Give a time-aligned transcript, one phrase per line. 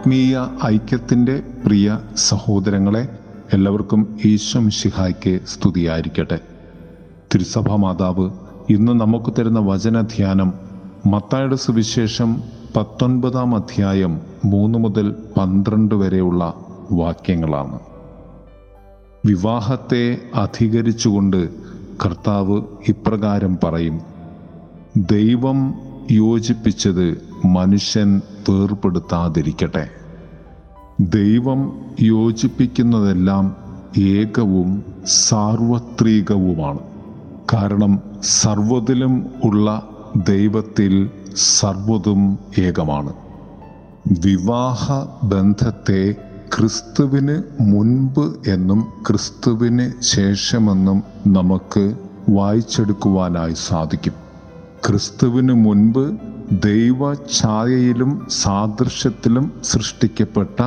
[0.00, 3.08] ആത്മീയ ഐക്യത്തിന്റെ പ്രിയ സഹോദരങ്ങളെ
[3.52, 6.38] എല്ലാവർക്കും ഈശ്വം ശിഹായ്ക്ക് സ്തുതിയായിരിക്കട്ടെ.
[7.34, 8.30] തിരുസഭാ മാതാവ്
[8.70, 10.52] ഇന്ന് നമുക്ക് തരുന്ന വചനധ്യാനം
[11.06, 12.42] മത്തായുടെ സുവിശേഷം
[12.76, 16.54] പത്തൊൻപതാം അധ്യായം മൂന്ന് മുതൽ പന്ത്രണ്ട് വരെയുള്ള
[16.92, 17.78] വാക്യങ്ങളാണ്.
[19.26, 21.50] വിവാഹത്തെ അധികരിച്ചുകൊണ്ട്
[22.04, 24.00] കർത്താവ് ഇപ്രകാരം പറയും
[24.96, 25.74] ദൈവം
[26.10, 29.88] യോജിപ്പിച്ചത് മനുഷ്യൻ വേർപെടുത്താതിരിക്കട്ടെ
[31.00, 33.56] ദൈവം യോജിപ്പിക്കുന്നതെല്ലാം
[33.98, 36.78] ഏകവും സാർവത്രികവുമാണ്.
[37.52, 39.88] കാരണം സർവതിലും ഉള്ള
[40.28, 43.12] ദൈവത്തിൽ സർവതും ഏകമാണ്.
[44.20, 46.14] വിവാഹ ബന്ധത്തെ
[46.58, 51.94] ക്രിസ്തുവിന് മുൻപ് എന്നും ക്രിസ്തുവിന് ശേഷമെന്നും നമുക്ക്
[52.28, 54.12] വായിച്ചെടുക്കുവാനായി സാധിക്കും.
[54.86, 60.62] ക്രിസ്തുവിന് മുൻപ് ദൈവ ഛായയിലും സാദൃശ്യത്തിലും സൃഷ്ടിക്കപ്പെട്ട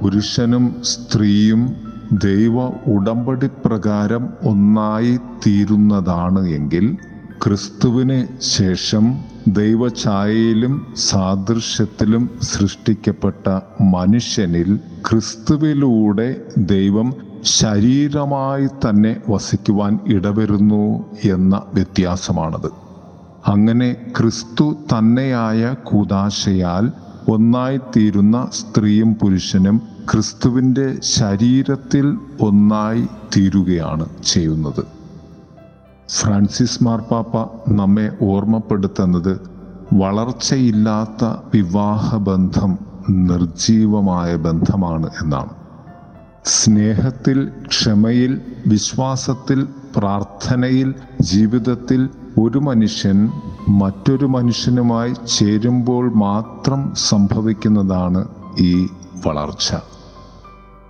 [0.00, 1.74] പുരുഷനും സ്ത്രീയും
[2.12, 6.96] ദൈവ ഉടമ്പടി പ്രകാരം ഒന്നായി തീരുന്നതാണ് എങ്കിൽ
[7.42, 9.14] ക്രിസ്തുവിന് ശേഷം
[9.48, 22.91] ദൈവഛായയിലും സാദൃശ്യത്തിലും സൃഷ്ടിക്കപ്പെട്ട മനുഷ്യനിൽ ക്രിസ്തുവിലൂടെ ദൈവം ശരീരമായി തന്നെ വസിക്കുവാൻ ഇടവരുന്നു എന്ന വ്യത്യാസമാണത്.
[23.48, 26.92] അങ്ങനെ ക്രിസ്തു തന്നെയായ കൂതാശയാൽ
[27.28, 34.86] ഒന്നായിത്തീരുന്ന സ്ത്രീയും പുരുഷനും ക്രിസ്തുവിന്റെ ശരീരത്തിൽ ഒന്നായി തീരുകയാണ് ചെയ്യുന്നത്.
[36.10, 37.38] ഫ്രാൻസിസ് മാർപ്പാപ്പ
[37.70, 39.40] നമ്മെ ഓർമ്മപ്പെടുത്തുന്നത്
[39.92, 42.78] വളർച്ചയില്ലാത്ത വിവാഹബന്ധം
[43.10, 45.50] നിർജീവമായ ബന്ധമാണ് എന്നാണ്.
[46.44, 53.30] സ്നേഹത്തിൽ ക്ഷമയിൽ വിശ്വാസത്തിൽ പ്രാർത്ഥനയിൽ ജീവിതത്തിൽ ഒരു മനുഷ്യൻ
[53.68, 58.28] മറ്റൊരു മനുഷ്യനുമായി ചേരുമ്പോൾ മാത്രം സംഭവിക്കുന്നതാണ്
[58.60, 58.88] ഈ
[59.26, 59.74] വളർച്ച.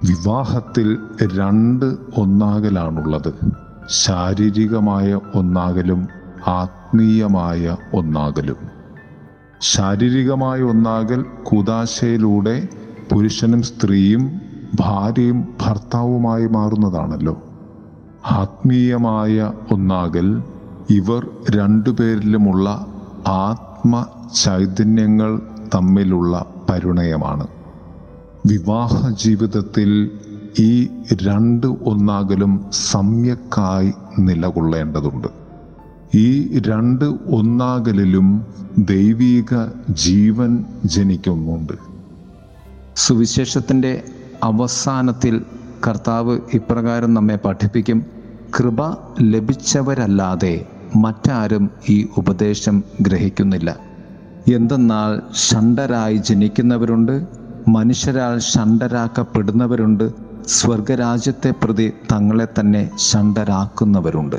[0.04, 0.98] വിവാഹത്തിൽ
[1.36, 1.84] രണ്ട്
[2.16, 3.34] ഒന്നാകലാണുള്ളത്.
[3.86, 6.08] ശാരീരികമായ ഒന്നാകലും
[6.46, 8.56] ആത്മീയമായ ഒന്നാകലും.
[9.60, 12.68] ശാരീരികമായ ഒന്നാകൽ കൂതാശയിലൂടെ
[13.12, 14.40] പുരുഷനും സ്ത്രീയും
[14.80, 17.42] ഭാര്യയും ഭർത്താവുമായി മാറുന്നതാണല്ലോ.
[18.30, 20.42] ആത്മീയമായ ഒന്നാകൽ
[20.90, 22.86] ഇവർ രണ്ടുപേരിലുമുള്ള
[23.26, 24.06] ആത്മ
[24.44, 25.42] ചൈതന്യങ്ങൾ
[25.74, 27.46] തമ്മിലുള്ള പരിണയമാണ്.
[28.46, 30.10] വിവാഹ ജീവിതത്തിൽ
[30.58, 35.28] ഈ രണ്ട് ഒന്നാകലും സമ്യക്കായി നിലകൊള്ളേണ്ടതുണ്ട്.
[36.14, 38.46] ഈ രണ്ട് ഒന്നാകലിലും
[38.78, 41.72] ദൈവീക ജീവൻ ജനിക്കുന്നുണ്ട്.
[42.96, 44.04] സുവിശേഷത്തിന്റെ
[44.42, 45.42] അവസാനത്തിൽ
[45.86, 48.06] കർത്താവ് ഇപ്രകാരം നമ്മെ പഠിപ്പിക്കും.
[48.58, 53.76] കൃപ ലഭിച്ചവരല്ലാതെ മറ്റാരും ഈ ഉപദേശം ഗ്രഹിക്കുന്നില്ല.
[54.52, 57.26] എന്തെന്നാൽ ഷണ്ടരായി ജനിക്കുന്നവരുണ്ട്
[57.68, 60.12] മനുഷ്യരാൽ ഷണ്ടരാക്കപ്പെടുന്നവരുണ്ട്
[60.46, 64.36] സ്വർഗരാജ്യത്തെ പ്രതി തങ്ങളെ തന്നെ ഷണ്ടരാക്കുന്നവരുണ്ട്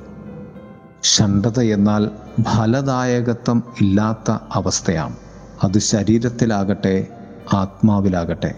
[1.03, 2.09] ഷണ്ടത എന്നാൽ
[2.41, 5.15] ഫലദായകത്വം ഇല്ലാത്ത അവസ്ഥയാണ്.
[5.63, 7.07] അത് ശരീരത്തിലാകട്ടെ
[7.53, 8.55] ആത്മാവിലാകട്ടെ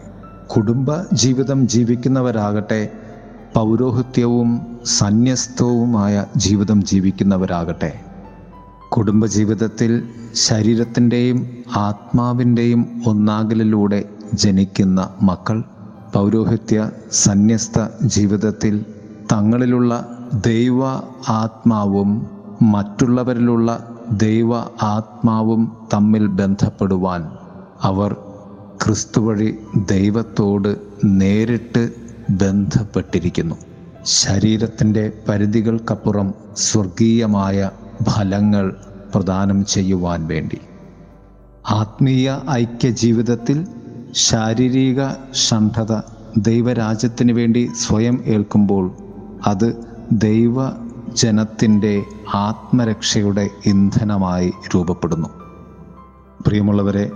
[0.56, 2.92] കുടുംബ ജീവിതം ജീവിക്കുന്നവരാകട്ടെ
[3.56, 4.50] പൗരോഹിത്യവും
[4.86, 7.92] സന്യസ്തവുമായ ജീവിതം ജീവിക്കുന്നവരാകട്ടെ.
[8.90, 9.92] കുടുംബജീവിതത്തിൽ
[10.34, 15.64] ശരീരത്തിന്റെയും ആത്മാവിന്റെയും ഒന്നാകലിലൂടെ ജനിക്കുന്ന മക്കൾ
[16.14, 18.86] പൗരോഹിത്യ സന്യസ്ത ജീവിതത്തിൽ
[19.34, 19.94] തങ്ങളിലുള്ള
[20.34, 20.88] ദൈവ
[21.30, 22.28] ആത്മാവും
[22.62, 23.70] മറ്റുള്ളവരിലുള്ള
[24.12, 27.22] ദൈവ ആത്മാവും തമ്മിൽ ബന്ധപ്പെടുവാൻ
[27.84, 28.16] അവർ
[28.84, 30.72] ക്രിസ്തു വഴി ദൈവത്തോട്
[31.04, 31.85] നേരിട്ട്
[32.46, 33.56] ബന്ധപ്പെട്ടിരിക്കുന്നു.
[34.04, 37.70] ശരീരത്തിന്റെ പരിധികൾക്കപ്പുറം സ്വർഗീയമായ
[38.04, 38.76] ഫലങ്ങൾ
[39.16, 40.58] പ്രദാനം ചെയ്യുവാൻ വേണ്ടി.
[41.70, 43.68] ആത്മീയ ഐക്യ ജീവിതത്തിൽ
[44.14, 45.94] ശാരീരിക ഷണ്ഠത
[46.38, 48.92] ദൈവരാജ്യത്തിന് വേണ്ടി സ്വയം ഏൽക്കുമ്പോൾ
[49.48, 50.56] അത് ദൈവ
[51.14, 52.04] ജനത്തിന്റെ
[52.34, 55.28] ആത്മരക്ഷയുടെ ഇന്ധനമായി രൂപപ്പെടുന്നു.
[56.48, 57.12] പ്രിയമുള്ളവരെ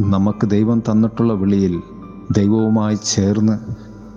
[0.00, 1.82] നമുക്ക് ദൈവം തന്നിട്ടുള്ള വിളിയിൽ
[2.30, 3.56] ദൈവവുമായി ചേർന്ന്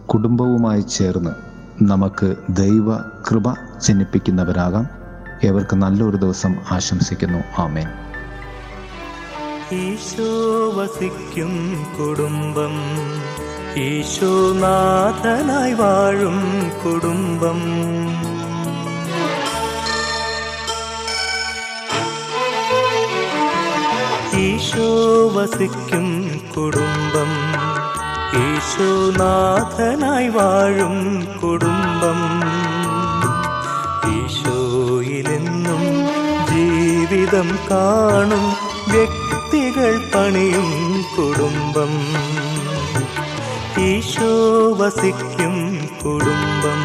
[0.07, 1.31] കുടുംബവുമായി ചേർന്ന്
[1.83, 3.43] നമുക്ക് ദൈവ കൃപ
[3.81, 4.87] ജനിപ്പിക്കുന്നവരാകാം.
[5.43, 7.61] ഏവർക്ക് നല്ലൊരു ദിവസം ആശംസിക്കുന്നു.
[7.61, 7.87] ആമേൻ.
[9.71, 12.71] ഈശോ വസിക്കും കുടുംബം.
[13.77, 17.61] ഈശോനാഥനായി വാഴും കുടുംബം.
[24.39, 26.82] ഈശോ വസിക്കും കുടുംബം.
[28.37, 32.19] ഈശോനാഥനായി വാഴും കുടുംബം.
[34.11, 35.79] ഈശോയിലെന്നും
[36.47, 41.89] ജീവിതം കാണും വ്യക്തികൾ പണിയും കുടുംബം.
[43.83, 46.83] ഈശോ വസിക്കും കുടുംബം.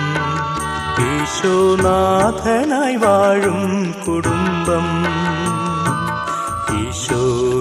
[1.05, 4.87] ഈശോനാഥനായി വാഴും കുടുംബം.
[6.79, 7.57] ഈശോയിലെന്നും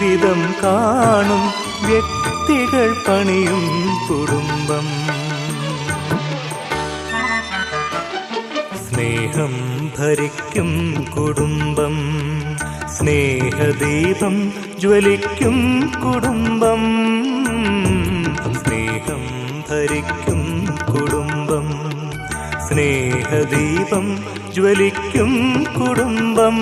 [0.00, 1.42] ജീവിതം കാണും
[1.86, 3.64] വ്യക്തികൾ പണിയും
[4.08, 4.86] കുടുംബം.
[8.88, 9.54] സ്നേഹം
[9.98, 11.96] ഭരിക്കും കുടുംബം
[12.98, 16.82] സ്നേഹദീപം ജ്വലിക്കും കുടുംബം.
[18.54, 19.22] സ്നേഹം
[19.70, 21.66] ഭരിക്കും കുടുംബം
[22.68, 24.18] സ്നേഹദീപം
[24.54, 26.58] ജ്വലിക്കും കുടുംബം.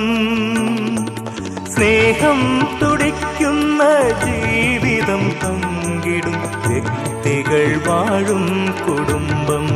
[1.77, 3.83] സ്നേഹം തുടിക്കുന്ന
[4.25, 6.33] ജീവിതം പങ്കിടും.
[6.67, 9.69] വ്യക്തികൾ വാഴും കുടുംബം.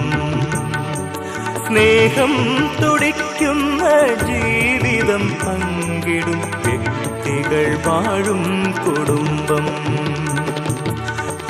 [1.66, 2.34] സ്നേഹം
[2.82, 3.82] തുടിക്കുന്ന
[4.26, 6.40] ജീവിതം പങ്കിടും.
[6.40, 9.68] വ്യക്തികൾ വാഴും കുടുംബം.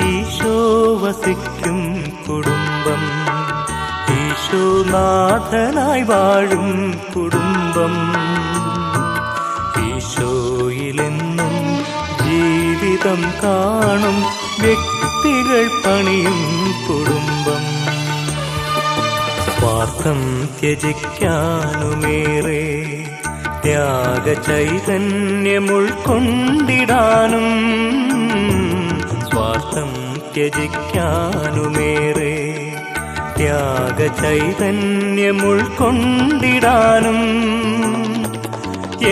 [0.07, 3.01] ഈശോ വസിക്കും കുടുംബം.
[4.13, 8.21] ഈശോനാഥനായി വാഴും കുടുംബം.
[12.91, 14.17] ജീവിതം കാണും
[14.61, 16.39] വ്യക്തികൾ പണിയും
[16.85, 17.61] കുടുംബം.
[19.53, 20.19] സ്വാർത്ഥം
[20.57, 22.63] ത്യജിക്കാനുമേറെ
[23.63, 27.47] ത്യാഗ ചൈതന്യമുൾക്കൊണ്ടിടാനും
[29.29, 29.91] സ്വാർത്ഥം
[30.35, 32.35] ത്യജിക്കാനുമേറെ
[33.37, 37.21] ത്യാഗ ചൈതന്യമുൾക്കൊണ്ടിടാനും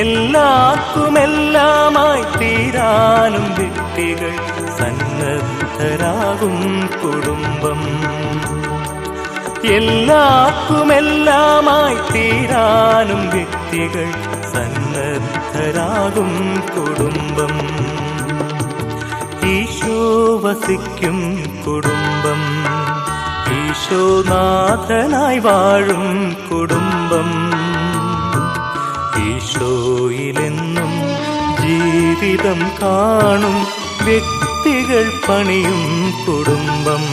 [0.02, 2.24] എല്ലാക്കുമെല്ലാമായി
[3.30, 4.32] തീരാനും വ്യക്തികൾ
[4.78, 6.58] സന്നദ്ധരാകും
[7.04, 7.82] കുടുംബം.
[9.66, 14.08] എല്ലാക്കുമെല്ലാമായി തീരാനും വ്യക്തികൾ
[14.54, 16.32] സന്നദ്ധരാകും
[16.76, 17.54] കുടുംബം.
[19.50, 20.00] ഈശോ
[20.44, 21.20] വസിക്കും
[21.68, 22.42] കുടുംബം.
[23.56, 27.30] ഈശോനാഥനായി വാഴും കുടുംബം.
[29.28, 30.99] ഈശോയിലെന്നും
[31.80, 33.68] ജീവിതം കാണും
[34.04, 37.04] വ്യക്തികൾ പണിയും കുടുംബം.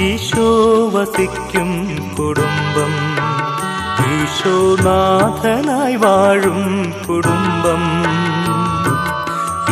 [0.00, 0.48] ഈശോ
[0.88, 2.92] വസിക്കും കുടുംബം.
[4.06, 7.82] ഈശോ ഈശോനാഥനായി വാഴും കുടുംബം.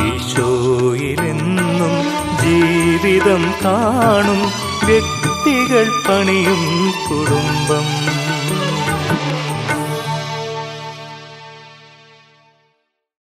[0.05, 1.95] ഈശോയിലെന്നും
[2.43, 4.41] ജീവിതം കാണും
[4.85, 8.12] വ്യക്തികൾ പണിയും കുടുംബം.